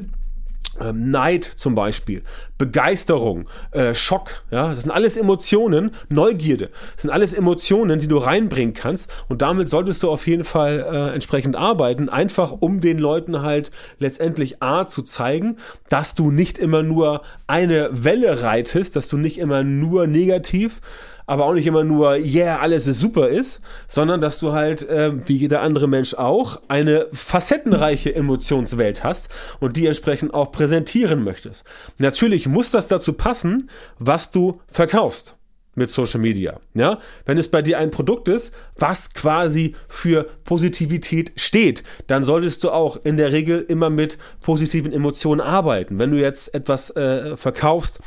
Ähm, 0.81 1.11
Neid 1.11 1.43
zum 1.43 1.75
Beispiel, 1.75 2.23
Begeisterung, 2.57 3.47
äh, 3.71 3.93
Schock, 3.93 4.43
ja, 4.49 4.69
das 4.69 4.81
sind 4.81 4.91
alles 4.91 5.15
Emotionen, 5.15 5.91
Neugierde, 6.09 6.69
das 6.93 7.03
sind 7.03 7.11
alles 7.11 7.33
Emotionen, 7.33 7.99
die 7.99 8.07
du 8.07 8.17
reinbringen 8.17 8.73
kannst. 8.73 9.11
Und 9.29 9.41
damit 9.41 9.69
solltest 9.69 10.01
du 10.01 10.09
auf 10.09 10.25
jeden 10.27 10.43
Fall 10.43 10.79
äh, 10.79 11.13
entsprechend 11.13 11.55
arbeiten, 11.55 12.09
einfach 12.09 12.51
um 12.51 12.81
den 12.81 12.97
Leuten 12.97 13.41
halt 13.41 13.71
letztendlich 13.99 14.63
A 14.63 14.87
zu 14.87 15.03
zeigen, 15.03 15.57
dass 15.89 16.15
du 16.15 16.31
nicht 16.31 16.57
immer 16.57 16.83
nur 16.83 17.21
eine 17.47 17.89
Welle 17.91 18.41
reitest, 18.41 18.95
dass 18.95 19.07
du 19.07 19.17
nicht 19.17 19.37
immer 19.37 19.63
nur 19.63 20.07
negativ 20.07 20.81
aber 21.31 21.45
auch 21.45 21.53
nicht 21.53 21.65
immer 21.65 21.85
nur, 21.85 22.17
yeah, 22.17 22.59
alles 22.59 22.87
ist 22.87 22.97
super 22.97 23.29
ist, 23.29 23.61
sondern 23.87 24.19
dass 24.19 24.39
du 24.39 24.51
halt, 24.51 24.83
äh, 24.89 25.13
wie 25.29 25.37
jeder 25.37 25.61
andere 25.61 25.87
Mensch 25.87 26.13
auch, 26.13 26.59
eine 26.67 27.07
facettenreiche 27.13 28.13
Emotionswelt 28.13 29.05
hast 29.05 29.29
und 29.61 29.77
die 29.77 29.85
entsprechend 29.85 30.33
auch 30.33 30.51
präsentieren 30.51 31.23
möchtest. 31.23 31.63
Natürlich 31.99 32.49
muss 32.49 32.69
das 32.69 32.89
dazu 32.89 33.13
passen, 33.13 33.69
was 33.97 34.29
du 34.29 34.59
verkaufst 34.67 35.37
mit 35.73 35.89
Social 35.89 36.19
Media. 36.19 36.59
Ja, 36.73 36.99
wenn 37.25 37.37
es 37.37 37.47
bei 37.47 37.61
dir 37.61 37.77
ein 37.77 37.91
Produkt 37.91 38.27
ist, 38.27 38.53
was 38.77 39.13
quasi 39.13 39.73
für 39.87 40.25
Positivität 40.43 41.31
steht, 41.37 41.83
dann 42.07 42.25
solltest 42.25 42.65
du 42.65 42.71
auch 42.71 42.99
in 43.05 43.15
der 43.15 43.31
Regel 43.31 43.61
immer 43.69 43.89
mit 43.89 44.17
positiven 44.41 44.91
Emotionen 44.91 45.39
arbeiten. 45.39 45.97
Wenn 45.97 46.11
du 46.11 46.19
jetzt 46.19 46.53
etwas 46.53 46.93
äh, 46.97 47.37
verkaufst, 47.37 48.01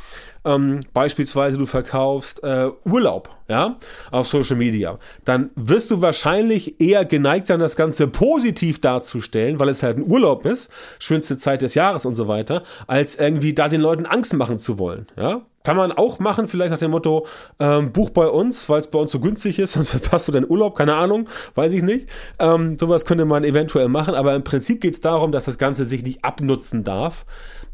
ähm, 0.45 0.79
beispielsweise 0.93 1.57
du 1.57 1.65
verkaufst 1.65 2.43
äh, 2.43 2.69
Urlaub, 2.85 3.29
ja, 3.49 3.77
auf 4.11 4.27
Social 4.27 4.55
Media, 4.55 4.97
dann 5.25 5.49
wirst 5.55 5.91
du 5.91 6.01
wahrscheinlich 6.01 6.79
eher 6.79 7.03
geneigt 7.03 7.47
sein, 7.47 7.59
das 7.59 7.75
Ganze 7.75 8.07
positiv 8.07 8.79
darzustellen, 8.79 9.59
weil 9.59 9.69
es 9.69 9.83
halt 9.83 9.97
ein 9.97 10.09
Urlaub 10.09 10.45
ist, 10.45 10.71
schönste 10.99 11.37
Zeit 11.37 11.61
des 11.61 11.75
Jahres 11.75 12.05
und 12.05 12.15
so 12.15 12.27
weiter, 12.27 12.63
als 12.87 13.15
irgendwie 13.15 13.53
da 13.53 13.67
den 13.67 13.81
Leuten 13.81 14.05
Angst 14.05 14.33
machen 14.33 14.57
zu 14.57 14.77
wollen, 14.77 15.07
ja. 15.17 15.41
Kann 15.65 15.77
man 15.77 15.91
auch 15.91 16.19
machen, 16.19 16.47
vielleicht 16.47 16.69
nach 16.69 16.77
dem 16.77 16.91
Motto, 16.91 17.25
ähm, 17.59 17.91
buch 17.91 18.11
bei 18.11 18.27
uns, 18.27 18.69
weil 18.69 18.81
es 18.81 18.87
bei 18.87 18.99
uns 18.99 19.11
so 19.11 19.19
günstig 19.19 19.57
ist, 19.57 19.71
sonst 19.73 19.89
verpasst 19.89 20.27
du 20.27 20.31
deinen 20.31 20.47
Urlaub, 20.47 20.75
keine 20.75 20.93
Ahnung, 20.93 21.27
weiß 21.55 21.73
ich 21.73 21.81
nicht. 21.81 22.07
Ähm, 22.37 22.77
sowas 22.77 23.03
könnte 23.05 23.25
man 23.25 23.43
eventuell 23.43 23.87
machen, 23.87 24.13
aber 24.13 24.35
im 24.35 24.43
Prinzip 24.43 24.79
geht 24.79 24.93
es 24.93 25.01
darum, 25.01 25.31
dass 25.31 25.45
das 25.45 25.57
Ganze 25.57 25.83
sich 25.85 26.03
nicht 26.03 26.23
abnutzen 26.23 26.83
darf. 26.83 27.25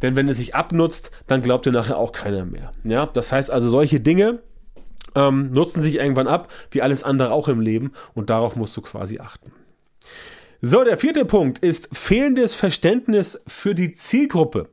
Denn 0.01 0.15
wenn 0.15 0.29
es 0.29 0.37
sich 0.37 0.55
abnutzt, 0.55 1.11
dann 1.27 1.41
glaubt 1.41 1.65
dir 1.65 1.73
nachher 1.73 1.97
auch 1.97 2.13
keiner 2.13 2.45
mehr. 2.45 2.60
Ja, 2.83 3.05
das 3.05 3.31
heißt 3.31 3.51
also, 3.51 3.69
solche 3.69 3.99
Dinge 3.99 4.39
ähm, 5.15 5.51
nutzen 5.51 5.81
sich 5.81 5.95
irgendwann 5.95 6.27
ab, 6.27 6.51
wie 6.71 6.81
alles 6.81 7.03
andere 7.03 7.31
auch 7.31 7.47
im 7.47 7.61
Leben. 7.61 7.91
Und 8.13 8.29
darauf 8.29 8.55
musst 8.55 8.75
du 8.77 8.81
quasi 8.81 9.19
achten. 9.19 9.51
So, 10.61 10.83
der 10.83 10.97
vierte 10.97 11.25
Punkt 11.25 11.59
ist 11.59 11.89
fehlendes 11.91 12.53
Verständnis 12.53 13.41
für 13.47 13.73
die 13.73 13.93
Zielgruppe. 13.93 14.69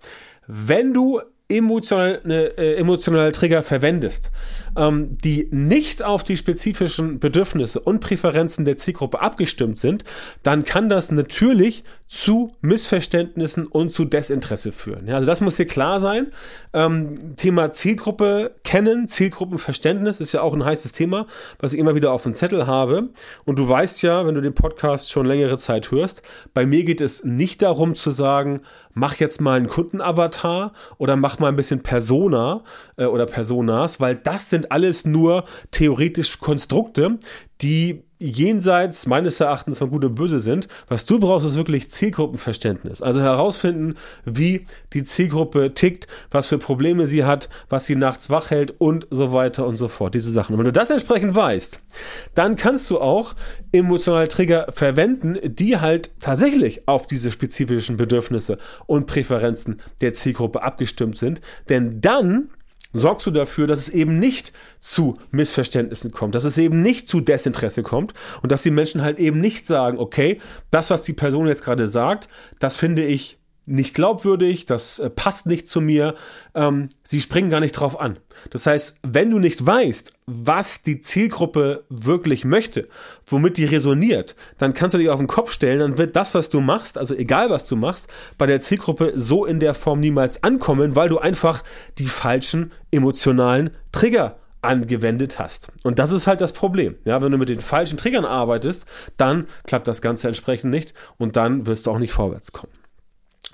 Wenn 0.47 0.93
du 0.93 1.21
emotionale, 1.49 2.57
äh, 2.59 2.77
emotionale 2.77 3.33
Trigger 3.33 3.63
verwendest, 3.63 4.31
ähm, 4.77 5.17
die 5.25 5.49
nicht 5.51 6.03
auf 6.03 6.23
die 6.23 6.37
spezifischen 6.37 7.19
Bedürfnisse 7.21 7.81
und 7.81 8.01
Präferenzen 8.01 8.67
der 8.67 8.77
Zielgruppe 8.77 9.21
abgestimmt 9.21 9.79
sind, 9.79 10.05
dann 10.43 10.65
kann 10.65 10.91
das 10.91 11.11
natürlich 11.11 11.85
zu 12.07 12.53
Missverständnissen 12.61 13.67
und 13.67 13.91
zu 13.91 14.05
Desinteresse 14.05 14.73
führen. 14.73 15.07
Ja, 15.07 15.17
also 15.17 15.27
das 15.27 15.41
muss 15.41 15.57
hier 15.57 15.67
klar 15.67 16.01
sein. 16.01 16.29
Ähm, 16.73 17.37
Thema 17.37 17.71
Zielgruppe 17.71 18.53
kennen, 18.65 19.09
Zielgruppenverständnis 19.09 20.21
ist 20.21 20.33
ja 20.33 20.43
auch 20.43 20.55
ein 20.55 20.65
heißes 20.65 20.93
Thema, 20.93 21.27
was 21.59 21.73
ich 21.73 21.79
immer 21.79 21.95
wieder 21.95 22.13
auf 22.13 22.23
dem 22.23 22.35
Zettel 22.35 22.67
habe. 22.67 23.09
Und 23.45 23.59
du 23.59 23.69
weißt 23.69 24.03
ja, 24.03 24.27
wenn 24.27 24.35
du 24.35 24.41
den 24.41 24.55
Podcast 24.55 25.11
schon 25.11 25.27
längere 25.27 25.59
Zeit 25.59 25.91
hörst, 25.91 26.23
bei 26.53 26.67
mir 26.67 26.85
geht 26.85 27.01
es 27.01 27.25
nicht 27.25 27.63
darum 27.63 27.95
zu 27.95 28.11
sagen, 28.11 28.61
mach 28.95 29.17
jetzt 29.17 29.41
mal 29.41 29.57
einen 29.57 29.69
Kundenavatar 29.69 30.73
oder 30.99 31.17
mach 31.17 31.38
mal 31.41 31.49
ein 31.49 31.57
bisschen 31.57 31.83
Persona 31.83 32.63
äh, 32.97 33.05
oder 33.05 33.27
Personas, 33.27 34.01
weil 34.01 34.17
das 34.17 34.51
sind 34.51 34.73
alles 34.73 35.05
nur 35.05 35.45
theoretisch 35.71 36.39
Konstrukte, 36.39 37.19
die 37.61 38.05
jenseits 38.19 39.07
meines 39.07 39.41
Erachtens 39.41 39.79
von 39.79 39.91
Gut 39.91 40.05
und 40.05 40.15
Böse 40.15 40.41
sind. 40.41 40.69
Was 40.89 41.07
du 41.07 41.19
brauchst, 41.19 41.47
ist 41.47 41.57
wirklich 41.57 41.91
Zielgruppenverständnis. 41.91 43.03
Also 43.03 43.21
herausfinden, 43.21 43.95
wie 44.25 44.67
die 44.93 45.05
Zielgruppe 45.05 45.75
tickt, 45.75 46.07
was 46.31 46.49
für 46.49 46.59
Probleme 46.59 47.07
sie 47.07 47.25
hat, 47.25 47.49
was 47.69 47.87
sie 47.87 47.97
nachts 47.97 48.31
wach 48.31 48.51
hält 48.51 48.75
und 48.79 49.07
so 49.11 49.33
weiter 49.33 49.67
und 49.67 49.77
so 49.77 49.89
fort. 49.89 50.15
Diese 50.15 50.31
Sachen. 50.31 50.55
Und 50.55 50.59
wenn 50.59 50.67
du 50.67 50.73
das 50.73 50.91
entsprechend 50.91 51.35
weißt, 51.35 51.81
dann 52.35 52.57
kannst 52.57 52.91
du 52.91 53.01
auch 53.01 53.35
emotionale 53.73 54.29
Trigger 54.29 54.67
verwenden, 54.71 55.39
die 55.43 55.79
halt 55.79 56.11
tatsächlich 56.21 56.89
auf 56.89 57.07
diese 57.07 57.31
spezifischen 57.31 57.97
Bedürfnisse 57.97 58.59
und 58.87 59.07
Präferenzen 59.07 59.81
der 60.01 60.13
Zielgruppe 60.13 60.63
abgestimmt 60.63 61.19
sind. 61.19 61.41
Denn 61.69 62.01
dann 62.01 62.51
sorgst 62.93 63.27
du 63.27 63.31
dafür, 63.31 63.67
dass 63.67 63.81
es 63.81 63.89
eben 63.89 64.19
nicht 64.19 64.53
zu 64.79 65.19
Missverständnissen 65.31 66.11
kommt, 66.11 66.35
dass 66.35 66.45
es 66.45 66.59
eben 66.59 66.83
nicht 66.83 67.09
zu 67.09 67.21
Desinteresse 67.21 67.83
kommt 67.83 68.15
und 68.43 68.51
dass 68.53 68.63
die 68.63 68.71
Menschen 68.71 69.03
halt 69.03 69.19
eben 69.19 69.41
nicht 69.41 69.67
sagen, 69.67 69.99
okay, 69.99 70.41
das, 70.71 70.91
was 70.91 71.03
die 71.03 71.13
Person 71.13 71.47
jetzt 71.47 71.65
gerade 71.65 71.89
sagt, 71.89 72.29
das 72.59 72.77
finde 72.77 73.05
ich 73.05 73.39
nicht 73.69 73.95
glaubwürdig, 73.95 74.67
das 74.67 74.99
äh, 74.99 75.11
passt 75.11 75.47
nicht 75.47 75.69
zu 75.69 75.81
mir. 75.81 76.15
Ähm, 76.55 76.89
sie 77.03 77.21
springen 77.21 77.51
gar 77.51 77.61
nicht 77.61 77.73
drauf 77.73 78.01
an. 78.01 78.19
Das 78.51 78.67
heißt, 78.67 79.01
wenn 79.07 79.31
du 79.31 79.39
nicht 79.39 79.65
weißt, 79.65 80.13
was 80.27 80.83
die 80.83 81.01
Zielgruppe 81.01 81.85
wirklich 81.89 82.45
möchte, 82.45 82.89
womit 83.27 83.59
die 83.59 83.65
resoniert, 83.65 84.37
dann 84.59 84.75
kannst 84.75 84.95
du 84.95 84.99
dich 84.99 85.11
auf 85.11 85.19
den 85.19 85.27
Kopf 85.27 85.53
stellen, 85.53 85.81
dann 85.81 85.99
wird 85.99 86.17
das, 86.17 86.35
was 86.35 86.49
du 86.49 86.61
machst, 86.61 86.99
also 86.99 87.15
egal 87.15 87.51
was 87.51 87.67
du 87.67 87.77
machst, 87.77 88.09
bei 88.37 88.47
der 88.47 88.61
Zielgruppe 88.61 89.13
so 89.15 89.45
in 89.45 89.61
der 89.61 89.75
Form 89.75 90.01
niemals 90.01 90.43
ankommen, 90.43 90.97
weil 90.97 91.09
du 91.09 91.19
einfach 91.19 91.63
die 91.99 92.07
falschen 92.07 92.73
emotionalen 92.91 93.71
Trigger 93.93 94.39
angewendet 94.63 95.39
hast. 95.39 95.69
Und 95.83 95.99
das 95.99 96.13
ist 96.13 96.27
halt 96.27 96.41
das 96.41 96.53
Problem. 96.53 96.97
Ja, 97.05 97.23
wenn 97.23 97.33
du 97.33 97.39
mit 97.39 97.49
den 97.49 97.61
falschen 97.61 97.99
Triggern 97.99 98.25
arbeitest, 98.25 98.87
dann 99.17 99.47
klappt 99.65 99.89
das 99.89 100.03
Ganze 100.03 100.29
entsprechend 100.29 100.71
nicht 100.71 100.95
und 101.17 101.37
dann 101.37 101.67
wirst 101.67 101.87
du 101.87 101.91
auch 101.91 101.99
nicht 101.99 102.13
vorwärts 102.13 102.53
kommen. 102.53 102.73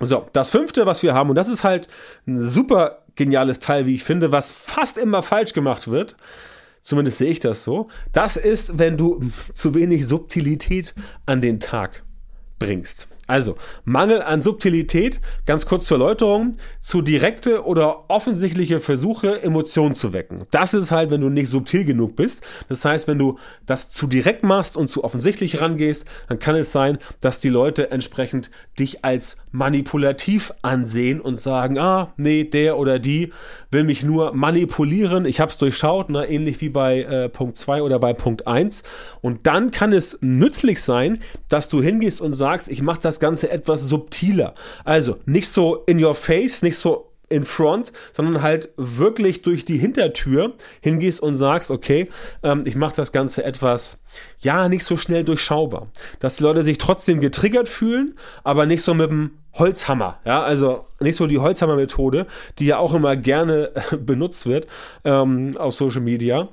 So, 0.01 0.27
das 0.33 0.51
fünfte, 0.51 0.87
was 0.87 1.03
wir 1.03 1.15
haben, 1.15 1.31
und 1.31 1.37
das 1.37 1.49
ist 1.49 1.65
halt 1.65 1.89
ein 2.27 2.49
super 2.49 3.05
geniales 3.15 3.61
Teil, 3.61 3.87
wie 3.87 3.95
ich 3.95 4.05
finde, 4.05 4.33
was 4.33 4.53
fast 4.53 4.99
immer 4.99 5.23
falsch 5.23 5.53
gemacht 5.53 5.89
wird. 5.89 6.17
Zumindest 6.83 7.19
sehe 7.19 7.31
ich 7.31 7.41
das 7.41 7.65
so. 7.65 7.89
Das 8.13 8.37
ist, 8.37 8.79
wenn 8.79 8.99
du 8.99 9.21
zu 9.55 9.75
wenig 9.75 10.07
Subtilität 10.07 10.95
an 11.25 11.41
den 11.41 11.61
Tag 11.61 12.03
bringst. 12.59 13.09
Also, 13.27 13.57
Mangel 13.85 14.23
an 14.23 14.41
Subtilität, 14.41 15.21
ganz 15.47 15.67
kurz 15.67 15.87
zur 15.87 15.99
Erläuterung, 15.99 16.53
zu 16.81 17.01
direkte 17.01 17.65
oder 17.65 18.11
offensichtliche 18.11 18.81
Versuche, 18.81 19.43
Emotionen 19.43 19.95
zu 19.95 20.13
wecken. 20.13 20.45
Das 20.51 20.75
ist 20.75 20.91
halt, 20.91 21.11
wenn 21.11 21.21
du 21.21 21.31
nicht 21.31 21.49
subtil 21.49 21.85
genug 21.85 22.17
bist. 22.17 22.45
Das 22.69 22.85
heißt, 22.85 23.09
wenn 23.09 23.19
du 23.19 23.39
das 23.67 23.89
zu 23.89 24.07
direkt 24.07 24.45
machst 24.45 24.77
und 24.77 24.89
zu 24.89 25.05
offensichtlich 25.05 25.61
rangehst, 25.61 26.07
dann 26.29 26.39
kann 26.39 26.57
es 26.57 26.73
sein, 26.73 26.99
dass 27.21 27.41
die 27.41 27.49
Leute 27.49 27.91
entsprechend 27.91 28.51
dich 28.79 29.05
als 29.05 29.37
manipulativ 29.53 30.53
ansehen 30.63 31.21
und 31.21 31.41
sagen, 31.41 31.79
ah, 31.79 32.13
nee, 32.17 32.45
der 32.45 32.77
oder 32.77 32.99
die 32.99 33.33
will 33.71 33.85
mich 33.85 34.03
nur 34.03 34.35
manipulieren. 34.35 35.25
Ich 35.27 35.41
habe 35.41 35.51
es 35.51 35.59
durchschaut, 35.59 36.11
ne? 36.11 36.27
ähnlich 36.27 36.61
wie 36.61 36.69
bei 36.69 37.03
äh, 37.03 37.29
Punkt 37.29 37.57
2 37.57 37.83
oder 37.83 37.99
bei 37.99 38.13
Punkt 38.13 38.47
1. 38.47 38.83
Und 39.21 39.47
dann 39.47 39.71
kann 39.71 39.93
es 39.93 40.19
nützlich 40.21 40.83
sein, 40.83 41.21
dass 41.49 41.69
du 41.69 41.83
hingehst 41.83 42.21
und 42.21 42.33
sagst, 42.33 42.69
ich 42.69 42.83
mache 42.83 43.01
das 43.01 43.14
das 43.15 43.21
Ganze 43.21 43.51
etwas 43.51 43.83
subtiler. 43.85 44.55
Also 44.85 45.19
nicht 45.25 45.49
so 45.49 45.77
in 45.87 46.03
your 46.03 46.15
face, 46.15 46.63
nicht 46.63 46.77
so 46.77 47.11
in 47.29 47.45
front, 47.45 47.93
sondern 48.13 48.43
halt 48.43 48.71
wirklich 48.77 49.43
durch 49.43 49.65
die 49.65 49.79
Hintertür 49.79 50.55
hingehst 50.81 51.21
und 51.21 51.35
sagst, 51.35 51.71
okay, 51.71 52.09
ähm, 52.43 52.63
ich 52.67 52.77
mache 52.77 52.95
das 52.97 53.13
Ganze 53.13 53.45
etwas, 53.45 54.03
ja, 54.41 54.69
nicht 54.69 54.85
so 54.85 54.97
schnell 54.97 55.25
durchschaubar. 55.25 55.89
Dass 56.19 56.37
die 56.37 56.43
Leute 56.43 56.63
sich 56.63 56.79
trotzdem 56.79 57.21
getriggert 57.21 57.69
fühlen, 57.69 58.15
aber 58.43 58.67
nicht 58.67 58.83
so 58.83 58.95
mit 58.95 59.11
dem 59.11 59.39
Holzhammer, 59.55 60.21
ja, 60.25 60.43
also 60.43 60.85
nicht 61.01 61.17
so 61.17 61.27
die 61.27 61.39
Holzhammer-Methode, 61.39 62.27
die 62.59 62.67
ja 62.67 62.79
auch 62.79 62.93
immer 62.93 63.17
gerne 63.17 63.71
benutzt 63.99 64.47
wird 64.47 64.67
ähm, 65.05 65.57
auf 65.57 65.75
Social 65.75 66.03
Media 66.03 66.49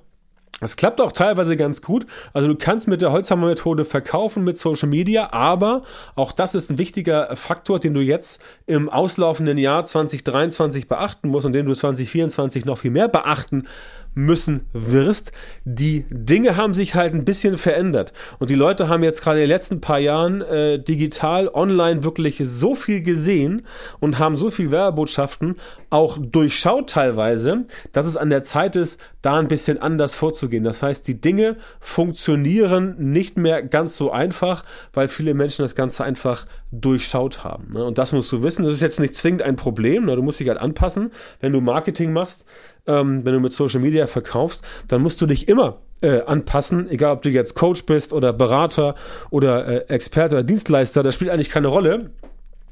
es 0.62 0.78
klappt 0.78 1.02
auch 1.02 1.12
teilweise 1.12 1.58
ganz 1.58 1.82
gut. 1.82 2.06
Also 2.34 2.48
du 2.48 2.56
kannst 2.56 2.88
mit 2.88 3.02
der 3.02 3.12
Holzhammer-Methode 3.12 3.84
verkaufen 3.84 4.44
mit 4.44 4.60
Social 4.60 4.88
Media, 4.88 5.34
aber 5.34 5.82
auch 6.16 6.32
das 6.32 6.54
ist 6.54 6.70
ein 6.70 6.78
wichtiger 6.78 7.36
Faktor, 7.36 7.80
den 7.80 7.96
du 7.96 8.00
jetzt 8.00 8.42
im 8.68 8.88
auslaufenden 8.88 9.58
Jahr 9.58 9.84
2023 9.84 10.88
beachten 10.88 11.30
musst 11.30 11.48
und 11.48 11.54
den 11.54 11.66
du 11.66 11.74
2024 11.74 12.66
noch 12.66 12.78
viel 12.78 12.92
mehr 12.92 13.08
beachten 13.08 13.68
müssen 14.14 14.62
wirst. 14.74 15.32
Die 15.64 16.06
Dinge 16.10 16.58
haben 16.58 16.74
sich 16.74 16.96
halt 16.96 17.14
ein 17.14 17.26
bisschen 17.26 17.58
verändert. 17.58 18.14
Und 18.40 18.50
die 18.50 18.56
Leute 18.56 18.90
haben 18.90 19.04
jetzt 19.04 19.24
gerade 19.24 19.40
in 19.40 19.44
den 19.44 19.50
letzten 19.50 19.82
paar 19.82 20.00
Jahren 20.00 20.42
äh, 20.42 20.80
digital, 20.80 21.48
online 21.48 22.04
wirklich 22.04 22.42
so 22.44 22.76
viel 22.76 23.02
gesehen 23.02 23.66
und 24.00 24.20
haben 24.20 24.36
so 24.36 24.52
viel 24.52 24.72
Werbotschaften 24.72 25.56
auch 25.90 26.18
durchschaut 26.20 26.90
teilweise, 26.90 27.66
dass 27.92 28.06
es 28.06 28.18
an 28.18 28.30
der 28.30 28.44
Zeit 28.44 28.76
ist, 28.76 29.00
da 29.22 29.38
ein 29.38 29.48
bisschen 29.48 29.82
anders 29.82 30.16
vorzugehen. 30.16 30.64
Das 30.64 30.82
heißt, 30.82 31.08
die 31.08 31.22
Dinge 31.22 31.58
funktionieren 31.80 32.96
nicht 32.98 33.38
mehr 33.38 33.62
ganz 33.62 33.96
so 33.96 34.12
einfach, 34.12 34.64
weil 34.94 35.08
viele 35.08 35.34
Menschen 35.34 35.64
das 35.64 35.76
Ganze 35.76 36.04
einfach 36.04 36.46
durchschaut 36.72 37.44
haben. 37.44 37.72
Ne? 37.74 37.84
Und 37.84 37.98
das 37.98 38.14
musst 38.14 38.32
du 38.32 38.44
wissen. 38.44 38.64
Das 38.64 38.74
ist 38.74 38.82
jetzt 38.82 39.00
nicht 39.00 39.16
zwingend 39.16 39.42
ein 39.42 39.56
Problem. 39.56 40.06
Ne? 40.06 40.16
Du 40.16 40.22
musst 40.22 40.40
dich 40.40 40.48
halt 40.48 40.60
anpassen, 40.60 41.12
wenn 41.40 41.54
du 41.54 41.62
Marketing 41.62 42.14
machst 42.14 42.46
ähm, 42.88 43.26
wenn 43.26 43.34
du 43.34 43.40
mit 43.40 43.54
Social 43.54 43.80
Media 43.80 44.08
verkaufst, 44.08 44.66
dann 44.88 45.02
musst 45.02 45.22
du 45.22 45.26
dich 45.26 45.48
immer 45.48 45.82
äh, 46.02 46.22
anpassen, 46.22 46.90
egal 46.90 47.14
ob 47.14 47.22
du 47.22 47.30
jetzt 47.30 47.56
Coach 47.56 47.86
bist 47.86 48.14
oder 48.14 48.34
Berater 48.34 48.96
oder 49.30 49.68
äh, 49.68 49.94
Experte 49.94 50.36
oder 50.36 50.44
Dienstleister, 50.44 51.04
das 51.04 51.14
spielt 51.14 51.32
eigentlich 51.32 51.50
keine 51.50 51.68
Rolle. 51.68 52.12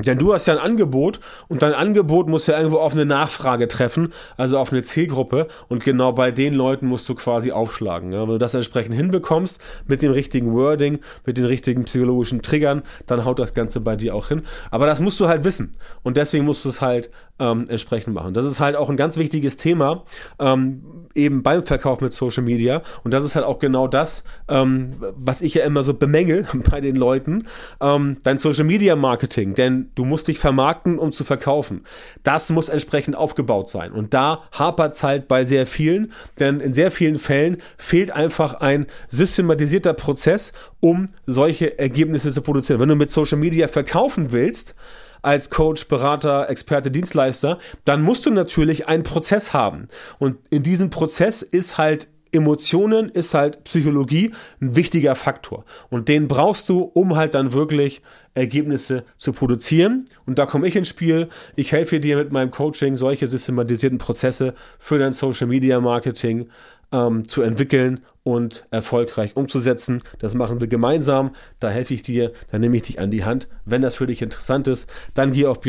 Denn 0.06 0.18
du 0.18 0.34
hast 0.34 0.48
ja 0.48 0.54
ein 0.54 0.60
Angebot 0.60 1.20
und 1.48 1.62
dein 1.62 1.74
Angebot 1.74 2.30
muss 2.30 2.48
ja 2.48 2.58
irgendwo 2.58 2.78
auf 2.78 2.94
eine 2.94 3.06
Nachfrage 3.06 3.68
treffen, 3.68 4.14
also 4.38 4.58
auf 4.58 4.72
eine 4.72 4.82
Zielgruppe 4.82 5.48
und 5.68 5.84
genau 5.84 6.14
bei 6.14 6.32
den 6.32 6.54
Leuten 6.54 6.88
musst 6.88 7.08
du 7.10 7.16
quasi 7.16 7.52
aufschlagen. 7.52 8.14
Ja? 8.14 8.22
Wenn 8.22 8.30
du 8.30 8.38
das 8.38 8.54
entsprechend 8.54 8.96
hinbekommst 8.96 9.60
mit 9.88 10.02
dem 10.02 10.12
richtigen 10.12 10.54
Wording, 10.54 11.00
mit 11.26 11.38
den 11.38 11.46
richtigen 11.46 11.84
psychologischen 11.86 12.42
Triggern, 12.42 12.84
dann 13.08 13.26
haut 13.26 13.40
das 13.40 13.54
Ganze 13.54 13.82
bei 13.82 13.96
dir 13.96 14.16
auch 14.16 14.30
hin. 14.30 14.44
Aber 14.72 14.86
das 14.86 15.02
musst 15.02 15.20
du 15.20 15.28
halt 15.28 15.44
wissen 15.44 15.74
und 16.04 16.18
deswegen 16.18 16.46
musst 16.46 16.64
du 16.64 16.70
es 16.70 16.82
halt 16.82 17.10
ähm, 17.40 17.66
entsprechend 17.70 18.14
machen. 18.14 18.34
Das 18.34 18.46
ist 18.46 18.60
halt 18.60 18.76
auch 18.76 18.90
ein 18.90 18.98
ganz 18.98 19.18
wichtiges 19.18 19.58
Thema, 19.58 20.04
ähm, 20.40 21.08
eben 21.16 21.42
beim 21.42 21.64
Verkauf 21.64 22.02
mit 22.02 22.14
Social 22.14 22.44
Media. 22.44 22.82
Und 23.04 23.14
das 23.14 23.24
ist 23.24 23.36
halt 23.36 23.46
auch 23.46 23.60
genau 23.60 23.88
das, 23.88 24.24
ähm, 24.48 24.90
was 25.16 25.42
ich 25.42 25.56
ja 25.56 25.66
immer 25.66 25.84
so 25.84 25.94
bemängel 25.94 26.46
bei 26.70 26.82
den 26.82 26.96
Leuten, 26.96 27.48
ähm, 27.82 28.18
dein 28.24 28.38
Social 28.38 28.66
Media 28.66 28.96
Marketing. 28.96 29.56
Denn 29.56 29.89
du 29.96 30.06
musst 30.06 30.28
dich 30.28 30.40
vermarkten, 30.40 31.00
um 31.00 31.12
zu 31.12 31.24
verkaufen. 31.24 31.84
Das 32.24 32.50
muss 32.50 32.70
entsprechend 32.70 33.16
aufgebaut 33.16 33.70
sein. 33.70 33.92
Und 33.92 34.14
da 34.14 34.44
hapert 34.52 34.96
es 34.96 35.04
halt 35.04 35.28
bei 35.28 35.44
sehr 35.44 35.66
vielen, 35.66 36.12
denn 36.40 36.60
in 36.60 36.74
sehr 36.74 36.92
vielen 36.92 37.20
Fällen 37.20 37.58
fehlt 37.78 38.12
einfach 38.12 38.56
ein 38.56 38.88
systematisierter 39.08 39.94
Prozess, 39.94 40.54
um 40.80 41.08
solche 41.26 41.78
Ergebnisse 41.80 42.32
zu 42.32 42.42
produzieren. 42.42 42.80
Wenn 42.80 42.90
du 42.90 42.96
mit 42.96 43.12
Social 43.12 43.38
Media 43.38 43.68
verkaufen 43.68 44.32
willst, 44.32 44.76
als 45.22 45.50
Coach, 45.50 45.88
Berater, 45.88 46.50
Experte, 46.50 46.92
Dienstleister, 46.92 47.60
dann 47.86 48.02
musst 48.02 48.26
du 48.26 48.32
natürlich 48.32 48.88
einen 48.88 49.04
Prozess 49.04 49.54
haben. 49.54 49.88
Und 50.18 50.38
in 50.50 50.64
diesem 50.64 50.90
Prozess 50.90 51.42
ist 51.42 51.78
halt 51.78 52.08
Emotionen 52.32 53.10
ist 53.10 53.34
halt 53.34 53.64
Psychologie 53.64 54.32
ein 54.62 54.76
wichtiger 54.76 55.16
Faktor. 55.16 55.66
Und 55.90 56.08
den 56.08 56.28
brauchst 56.28 56.70
du, 56.70 56.82
um 56.82 57.16
halt 57.16 57.34
dann 57.34 57.54
wirklich 57.54 58.02
Ergebnisse 58.34 59.04
zu 59.18 59.34
produzieren. 59.34 60.06
Und 60.26 60.40
da 60.40 60.46
komme 60.46 60.68
ich 60.68 60.76
ins 60.76 60.88
Spiel. 60.88 61.30
Ich 61.56 61.72
helfe 61.72 62.00
dir 62.00 62.18
mit 62.18 62.32
meinem 62.32 62.52
Coaching, 62.52 62.96
solche 62.96 63.28
systematisierten 63.28 63.98
Prozesse 63.98 64.54
für 64.78 65.00
dein 65.00 65.14
Social 65.14 65.48
Media 65.48 65.80
Marketing 65.80 66.50
ähm, 66.92 67.28
zu 67.28 67.42
entwickeln 67.42 68.02
und 68.24 68.68
erfolgreich 68.72 69.36
umzusetzen. 69.36 70.02
Das 70.20 70.34
machen 70.34 70.60
wir 70.60 70.68
gemeinsam. 70.68 71.32
Da 71.60 71.70
helfe 71.70 71.94
ich 71.94 72.02
dir, 72.02 72.32
da 72.52 72.60
nehme 72.60 72.76
ich 72.78 72.84
dich 72.84 73.00
an 73.00 73.12
die 73.12 73.26
Hand. 73.26 73.48
Wenn 73.66 73.82
das 73.82 73.96
für 73.96 74.08
dich 74.08 74.22
interessant 74.22 74.68
ist, 74.68 74.90
dann 75.14 75.32
geh 75.32 75.46
auf 75.46 75.60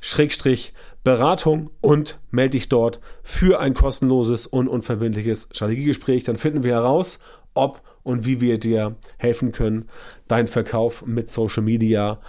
Schrägstrich 0.00 0.74
Beratung 1.04 1.70
und 1.80 2.20
melde 2.30 2.52
dich 2.52 2.68
dort 2.68 3.00
für 3.22 3.60
ein 3.60 3.74
kostenloses 3.74 4.46
und 4.46 4.68
unverbindliches 4.68 5.48
Strategiegespräch. 5.50 6.24
Dann 6.24 6.36
finden 6.36 6.62
wir 6.62 6.74
heraus, 6.74 7.18
ob 7.54 7.82
und 8.02 8.24
wie 8.24 8.40
wir 8.40 8.58
dir 8.58 8.96
helfen 9.18 9.52
können, 9.52 9.88
deinen 10.28 10.46
Verkauf 10.46 11.04
mit 11.06 11.28
Social 11.28 11.62
Media 11.62 12.20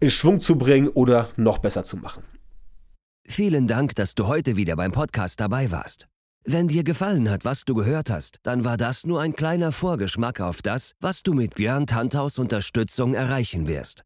in 0.00 0.10
Schwung 0.10 0.40
zu 0.40 0.56
bringen 0.56 0.88
oder 0.88 1.28
noch 1.36 1.58
besser 1.58 1.84
zu 1.84 1.96
machen. 1.96 2.24
Vielen 3.28 3.66
Dank, 3.66 3.94
dass 3.96 4.14
du 4.14 4.26
heute 4.26 4.56
wieder 4.56 4.76
beim 4.76 4.92
Podcast 4.92 5.40
dabei 5.40 5.70
warst. 5.70 6.06
Wenn 6.44 6.68
dir 6.68 6.84
gefallen 6.84 7.28
hat, 7.28 7.44
was 7.44 7.64
du 7.64 7.74
gehört 7.74 8.08
hast, 8.08 8.38
dann 8.44 8.64
war 8.64 8.76
das 8.76 9.04
nur 9.04 9.20
ein 9.20 9.34
kleiner 9.34 9.72
Vorgeschmack 9.72 10.40
auf 10.40 10.62
das, 10.62 10.92
was 11.00 11.24
du 11.24 11.32
mit 11.32 11.56
Björn 11.56 11.88
Tanthaus 11.88 12.38
Unterstützung 12.38 13.14
erreichen 13.14 13.66
wirst. 13.66 14.05